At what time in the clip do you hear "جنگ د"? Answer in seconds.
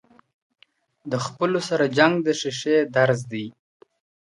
1.97-2.27